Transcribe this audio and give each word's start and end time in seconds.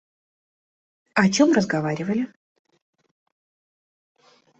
О 1.13 1.23
чем 1.33 1.51
разговаривали? 1.53 2.25